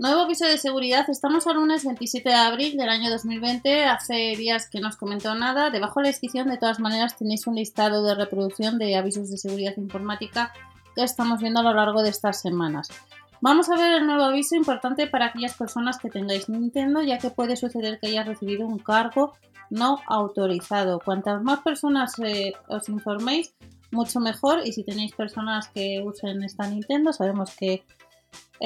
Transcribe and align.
Nuevo 0.00 0.22
aviso 0.22 0.44
de 0.44 0.58
seguridad. 0.58 1.08
Estamos 1.08 1.46
al 1.46 1.54
lunes 1.54 1.84
27 1.84 2.28
de 2.28 2.34
abril 2.34 2.76
del 2.76 2.88
año 2.88 3.10
2020. 3.10 3.84
Hace 3.84 4.34
días 4.36 4.68
que 4.68 4.80
no 4.80 4.88
os 4.88 4.96
comentó 4.96 5.36
nada. 5.36 5.70
Debajo 5.70 6.00
de 6.00 6.04
la 6.04 6.08
descripción, 6.08 6.48
de 6.48 6.58
todas 6.58 6.80
maneras, 6.80 7.16
tenéis 7.16 7.46
un 7.46 7.54
listado 7.54 8.02
de 8.02 8.16
reproducción 8.16 8.76
de 8.78 8.96
avisos 8.96 9.30
de 9.30 9.38
seguridad 9.38 9.74
informática 9.76 10.52
que 10.96 11.04
estamos 11.04 11.40
viendo 11.40 11.60
a 11.60 11.62
lo 11.62 11.74
largo 11.74 12.02
de 12.02 12.08
estas 12.08 12.40
semanas. 12.40 12.88
Vamos 13.40 13.70
a 13.70 13.76
ver 13.76 13.92
el 13.92 14.06
nuevo 14.06 14.24
aviso 14.24 14.56
importante 14.56 15.06
para 15.06 15.26
aquellas 15.26 15.54
personas 15.54 15.98
que 15.98 16.10
tengáis 16.10 16.48
Nintendo, 16.48 17.00
ya 17.00 17.18
que 17.18 17.30
puede 17.30 17.54
suceder 17.54 18.00
que 18.00 18.08
hayas 18.08 18.26
recibido 18.26 18.66
un 18.66 18.80
cargo 18.80 19.34
no 19.70 20.00
autorizado. 20.08 20.98
Cuantas 20.98 21.40
más 21.42 21.60
personas 21.60 22.18
eh, 22.18 22.52
os 22.66 22.88
informéis, 22.88 23.54
mucho 23.92 24.18
mejor. 24.18 24.66
Y 24.66 24.72
si 24.72 24.82
tenéis 24.82 25.14
personas 25.14 25.68
que 25.68 26.02
usen 26.04 26.42
esta 26.42 26.66
Nintendo, 26.66 27.12
sabemos 27.12 27.54
que 27.54 27.84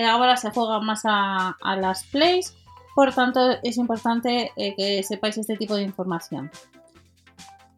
ahora 0.05 0.37
se 0.37 0.51
juega 0.51 0.81
más 0.81 1.03
a, 1.05 1.57
las 1.81 2.05
plays, 2.05 2.55
por 2.95 3.15
tanto 3.15 3.41
es 3.63 3.77
importante 3.77 4.53
eh, 4.57 4.75
que 4.77 5.03
sepáis 5.03 5.39
este 5.39 5.57
tipo 5.57 5.75
de 5.75 5.83
información. 5.83 6.51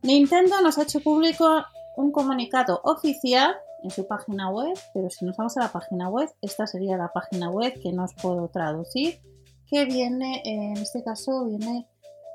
Nintendo 0.03 0.61
nos 0.63 0.79
ha 0.79 0.83
hecho 0.83 1.01
público 1.01 1.65
un 1.97 2.11
comunicado 2.13 2.81
oficial 2.85 3.55
en 3.83 3.91
su 3.91 4.07
página 4.07 4.51
web, 4.51 4.79
pero 4.95 5.11
si 5.11 5.25
nos 5.25 5.37
vamos 5.37 5.57
a 5.57 5.61
la 5.61 5.73
página 5.73 6.09
web, 6.09 6.31
esta 6.41 6.67
sería 6.67 6.97
la 6.97 7.13
página 7.13 7.51
web 7.51 7.75
que 7.83 7.93
no 7.93 8.05
os 8.05 8.15
puedo 8.15 8.49
traducir, 8.49 9.21
que 9.67 9.85
viene, 9.85 10.43
en 10.45 10.77
este 10.77 11.03
caso, 11.03 11.45
viene 11.47 11.87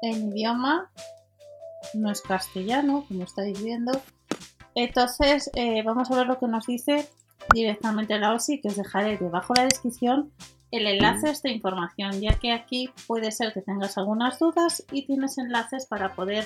en 0.01 0.29
idioma, 0.29 0.91
no 1.93 2.11
es 2.11 2.21
castellano, 2.21 3.05
como 3.07 3.23
estáis 3.23 3.61
viendo. 3.61 3.91
Entonces, 4.73 5.49
eh, 5.55 5.83
vamos 5.83 6.09
a 6.11 6.15
ver 6.15 6.27
lo 6.27 6.39
que 6.39 6.47
nos 6.47 6.65
dice 6.65 7.07
directamente 7.53 8.17
la 8.19 8.33
OSI, 8.33 8.61
que 8.61 8.69
os 8.69 8.75
dejaré 8.75 9.17
debajo 9.17 9.53
de 9.53 9.61
la 9.61 9.67
descripción 9.67 10.31
el 10.71 10.87
enlace 10.87 11.27
a 11.27 11.31
esta 11.31 11.49
información, 11.49 12.19
ya 12.19 12.33
que 12.39 12.51
aquí 12.51 12.89
puede 13.07 13.31
ser 13.31 13.53
que 13.53 13.61
tengas 13.61 13.97
algunas 13.97 14.39
dudas 14.39 14.83
y 14.91 15.05
tienes 15.05 15.37
enlaces 15.37 15.85
para 15.85 16.13
poder 16.15 16.45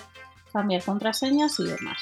cambiar 0.52 0.84
contraseñas 0.84 1.60
y 1.60 1.66
demás. 1.66 1.98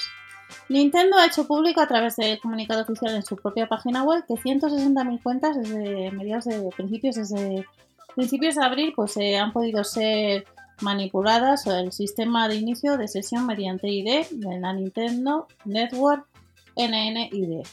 Nintendo 0.68 1.16
ha 1.16 1.26
hecho 1.26 1.46
público 1.46 1.80
a 1.80 1.86
través 1.86 2.16
del 2.16 2.40
comunicado 2.40 2.82
oficial 2.82 3.14
en 3.14 3.22
su 3.22 3.36
propia 3.36 3.66
página 3.66 4.02
web 4.02 4.24
que 4.26 4.34
160.000 4.34 5.22
cuentas 5.22 5.56
desde 5.56 6.10
mediados 6.10 6.44
de 6.46 6.70
principios, 6.76 7.16
desde 7.16 7.66
principios 8.14 8.54
de 8.54 8.64
abril, 8.64 8.92
pues 8.94 9.16
eh, 9.16 9.38
han 9.38 9.52
podido 9.52 9.84
ser 9.84 10.46
manipuladas 10.80 11.66
o 11.66 11.76
el 11.76 11.92
sistema 11.92 12.48
de 12.48 12.56
inicio 12.56 12.96
de 12.96 13.08
sesión 13.08 13.46
mediante 13.46 13.88
ID 13.88 14.26
de 14.30 14.60
la 14.60 14.72
Nintendo 14.72 15.48
Network 15.64 16.26
NNID. 16.76 17.66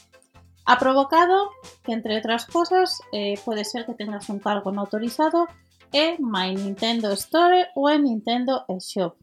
Ha 0.66 0.78
provocado 0.78 1.50
que, 1.84 1.92
entre 1.92 2.18
otras 2.18 2.44
cosas, 2.46 3.00
eh, 3.12 3.38
puede 3.44 3.64
ser 3.64 3.86
que 3.86 3.94
tengas 3.94 4.28
un 4.28 4.40
cargo 4.40 4.72
no 4.72 4.80
autorizado 4.80 5.46
en 5.92 6.16
My 6.20 6.54
Nintendo 6.54 7.12
Store 7.12 7.68
o 7.76 7.88
en 7.88 8.02
Nintendo 8.02 8.64
Shop. 8.80 9.14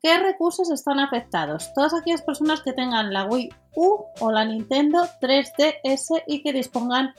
¿Qué 0.00 0.16
recursos 0.18 0.70
están 0.70 1.00
afectados? 1.00 1.72
Todas 1.74 1.92
aquellas 1.92 2.22
personas 2.22 2.62
que 2.62 2.72
tengan 2.72 3.12
la 3.12 3.24
Wii 3.24 3.48
U 3.74 4.04
o 4.20 4.30
la 4.30 4.44
Nintendo 4.44 5.04
3DS 5.20 6.22
y 6.28 6.42
que 6.42 6.52
dispongan 6.52 7.12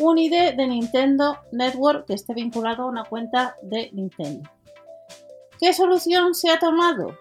un 0.00 0.18
ID 0.18 0.56
de 0.56 0.66
Nintendo 0.66 1.38
Network 1.52 2.06
que 2.06 2.14
esté 2.14 2.34
vinculado 2.34 2.82
a 2.82 2.86
una 2.86 3.04
cuenta 3.04 3.54
de 3.62 3.90
Nintendo. 3.92 4.50
¿Qué 5.60 5.72
solución 5.72 6.34
se 6.34 6.50
ha 6.50 6.58
tomado? 6.58 7.16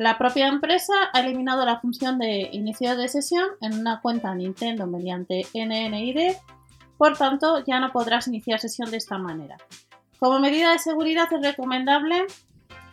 La 0.00 0.16
propia 0.16 0.48
empresa 0.48 0.94
ha 1.12 1.20
eliminado 1.20 1.62
la 1.66 1.78
función 1.78 2.18
de 2.18 2.48
inicio 2.52 2.96
de 2.96 3.06
sesión 3.06 3.44
en 3.60 3.78
una 3.78 4.00
cuenta 4.00 4.34
Nintendo 4.34 4.86
mediante 4.86 5.46
NNID, 5.52 6.36
por 6.96 7.18
tanto 7.18 7.62
ya 7.66 7.80
no 7.80 7.92
podrás 7.92 8.26
iniciar 8.26 8.60
sesión 8.60 8.90
de 8.90 8.96
esta 8.96 9.18
manera. 9.18 9.58
Como 10.18 10.38
medida 10.38 10.72
de 10.72 10.78
seguridad 10.78 11.30
es 11.30 11.42
recomendable 11.42 12.24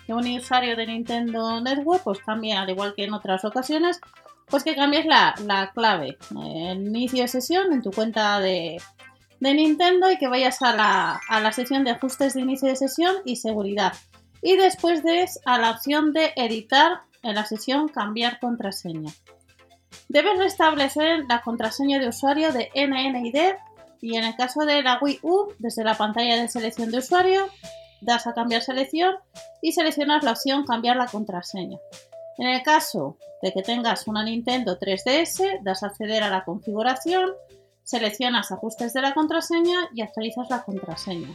que 0.05 0.13
un 0.13 0.27
usuario 0.27 0.75
de 0.75 0.85
Nintendo 0.85 1.61
Network 1.61 2.03
pues 2.03 2.19
cambie, 2.19 2.57
al 2.57 2.69
igual 2.69 2.93
que 2.93 3.05
en 3.05 3.13
otras 3.13 3.45
ocasiones, 3.45 4.01
pues 4.47 4.65
que 4.65 4.75
cambies 4.75 5.05
la, 5.05 5.71
clave, 5.73 6.17
el 6.31 6.87
inicio 6.87 7.21
de 7.21 7.29
sesión 7.29 7.71
en 7.71 7.83
tu 7.83 7.91
cuenta 7.91 8.41
de, 8.41 8.81
Nintendo 9.39 10.11
y 10.11 10.17
que 10.17 10.27
vayas 10.27 10.61
a 10.61 10.75
la, 10.75 11.21
a 11.29 11.39
la 11.39 11.53
sección 11.53 11.85
de 11.85 11.91
ajustes 11.91 12.33
de 12.33 12.41
inicio 12.41 12.67
de 12.67 12.75
sesión 12.75 13.15
y 13.23 13.37
seguridad 13.37 13.93
y 14.47 14.55
después 14.55 15.03
de 15.03 15.27
a 15.43 15.57
la 15.57 15.71
opción 15.71 16.13
de 16.13 16.31
editar 16.37 17.01
en 17.21 17.35
la 17.35 17.43
sesión 17.43 17.89
cambiar 17.89 18.39
contraseña. 18.39 19.11
Debes 20.07 20.37
restablecer 20.37 21.25
la 21.27 21.41
contraseña 21.41 21.99
de 21.99 22.07
usuario 22.07 22.53
de 22.53 22.69
NNID 22.73 23.55
y 23.99 24.15
en 24.15 24.23
el 24.23 24.37
caso 24.37 24.61
de 24.61 24.81
la 24.83 24.99
Wii 25.01 25.19
U, 25.21 25.51
desde 25.59 25.83
la 25.83 25.95
pantalla 25.97 26.37
de 26.37 26.47
selección 26.47 26.91
de 26.91 26.99
usuario, 26.99 27.49
das 27.99 28.25
a 28.25 28.33
cambiar 28.33 28.61
selección 28.61 29.15
y 29.61 29.73
seleccionas 29.73 30.23
la 30.23 30.31
opción 30.31 30.65
cambiar 30.65 30.95
la 30.95 31.07
contraseña. 31.07 31.77
En 32.37 32.47
el 32.47 32.63
caso 32.63 33.17
de 33.41 33.51
que 33.51 33.63
tengas 33.63 34.07
una 34.07 34.23
Nintendo 34.23 34.79
3DS, 34.79 35.61
das 35.61 35.83
a 35.83 35.87
acceder 35.87 36.23
a 36.23 36.29
la 36.29 36.45
configuración, 36.45 37.31
seleccionas 37.83 38.53
ajustes 38.53 38.93
de 38.93 39.01
la 39.01 39.13
contraseña 39.13 39.89
y 39.93 40.03
actualizas 40.03 40.49
la 40.49 40.63
contraseña. 40.63 41.33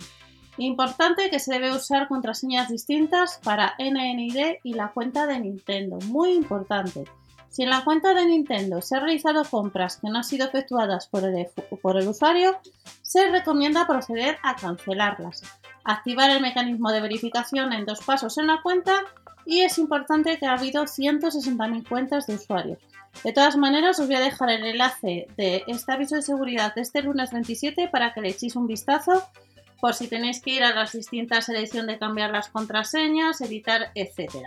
Importante 0.59 1.31
que 1.31 1.39
se 1.39 1.55
debe 1.55 1.73
usar 1.73 2.09
contraseñas 2.09 2.69
distintas 2.69 3.41
para 3.43 3.75
NNID 3.79 4.59
y 4.63 4.75
la 4.75 4.89
cuenta 4.89 5.27
de 5.27 5.41
Nintendo. 5.41 5.99
Muy 6.07 6.33
importante. 6.33 7.05
Si 7.49 7.63
en 7.63 7.71
la 7.71 7.85
cuenta 7.85 8.15
de 8.15 8.27
Nintendo 8.27 8.81
se 8.81 8.97
han 8.97 9.03
realizado 9.03 9.45
compras 9.45 9.99
que 9.99 10.09
no 10.09 10.19
han 10.19 10.25
sido 10.25 10.47
efectuadas 10.47 11.07
por 11.09 11.25
el, 11.25 11.49
por 11.83 11.99
el 11.99 12.09
usuario, 12.09 12.59
se 13.03 13.29
recomienda 13.29 13.87
proceder 13.87 14.39
a 14.43 14.57
cancelarlas. 14.57 15.43
Activar 15.85 16.31
el 16.31 16.41
mecanismo 16.41 16.91
de 16.91 17.01
verificación 17.01 17.73
en 17.73 17.85
dos 17.85 18.01
pasos 18.05 18.39
en 18.39 18.47
la 18.47 18.63
cuenta 18.63 19.05
y 19.45 19.61
es 19.61 19.79
importante 19.79 20.39
que 20.39 20.47
ha 20.47 20.55
habido 20.55 20.85
160.000 20.85 21.89
cuentas 21.89 22.27
de 22.27 22.37
usuarios. 22.37 22.79
De 23.25 23.33
todas 23.33 23.57
maneras, 23.57 24.01
os 24.01 24.07
voy 24.07 24.17
a 24.17 24.21
dejar 24.21 24.51
el 24.51 24.65
enlace 24.65 25.27
de 25.37 25.65
este 25.67 25.93
aviso 25.93 26.17
de 26.17 26.23
seguridad 26.23 26.75
de 26.75 26.81
este 26.83 27.03
lunes 27.03 27.33
27 27.33 27.89
para 27.89 28.15
que 28.15 28.21
le 28.21 28.31
echéis 28.31 28.57
un 28.57 28.67
vistazo 28.67 29.25
por 29.83 29.95
si 29.95 30.07
tenéis 30.07 30.41
que 30.41 30.53
ir 30.53 30.63
a 30.63 30.73
las 30.73 30.93
distintas 30.93 31.47
selecciones 31.47 31.89
de 31.89 31.99
cambiar 31.99 32.31
las 32.31 32.49
contraseñas, 32.49 33.41
editar, 33.41 33.91
etc. 33.97 34.47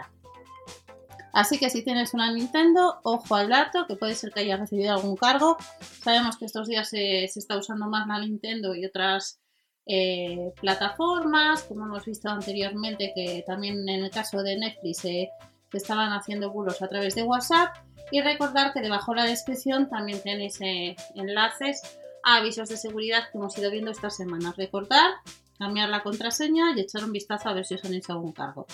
Así 1.34 1.60
que 1.60 1.70
si 1.70 1.84
tienes 1.84 2.14
una 2.14 2.32
Nintendo, 2.32 3.02
ojo 3.04 3.36
al 3.36 3.50
dato, 3.50 3.86
que 3.86 3.98
puede 3.98 4.16
ser 4.16 4.32
que 4.32 4.40
hayas 4.40 4.62
recibido 4.62 4.94
algún 4.94 5.18
cargo. 5.18 5.58
Sabemos 6.02 6.38
que 6.38 6.46
estos 6.46 6.70
días 6.70 6.88
se, 6.88 7.26
está 7.26 7.58
usando 7.58 7.86
más 7.88 8.08
la 8.08 8.20
Nintendo 8.20 8.74
y 8.76 8.86
otras 8.86 9.42
eh, 9.86 10.54
plataformas, 10.62 11.64
como 11.64 11.86
hemos 11.86 12.06
visto 12.06 12.30
anteriormente, 12.30 13.12
que 13.14 13.44
también 13.46 13.90
en 13.90 14.06
el 14.06 14.12
caso 14.12 14.42
de 14.42 14.58
Netflix 14.58 15.00
se 15.00 15.32
estaban 15.74 16.14
haciendo 16.14 16.50
bulos 16.50 16.82
a 16.82 16.88
través 16.88 17.14
de 17.14 17.24
WhatsApp. 17.24 17.76
Y 18.10 18.22
recordar 18.22 18.72
que 18.72 18.80
debajo 18.80 19.12
de 19.12 19.18
la 19.18 19.26
descripción 19.26 19.90
también 19.90 20.22
tenéis 20.24 20.62
eh, 20.62 20.96
enlaces 21.14 21.82
avisos 22.26 22.68
de 22.68 22.76
seguridad 22.76 23.30
que 23.32 23.38
hemos 23.38 23.58
ido 23.58 23.72
viendo 23.72 23.92
esta 23.92 24.10
semana. 24.10 24.54
Recordar, 24.58 25.14
cambiar 25.58 25.90
la 25.90 26.04
contraseña 26.04 26.76
y 26.76 26.82
echar 26.82 27.06
un 27.06 27.14
vistazo 27.14 27.48
a 27.48 27.54
ver 27.54 27.66
si 27.66 27.76
os 27.76 27.86
han 27.86 27.94
hecho 27.94 28.14
algún 28.14 28.34
cargo. 28.34 28.66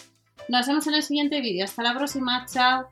Nos 0.47 0.65
vemos 0.65 0.87
en 0.87 0.95
el 0.95 1.03
siguiente 1.03 1.41
vídeo. 1.41 1.65
Hasta 1.65 1.83
la 1.83 1.93
próxima. 1.93 2.45
Chao. 2.51 2.89